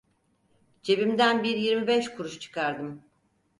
Cebimden 0.83 1.43
bir 1.43 1.57
yirmi 1.57 1.87
beş 1.87 2.09
kuruşluk 2.11 2.41
çıkardım. 2.41 3.01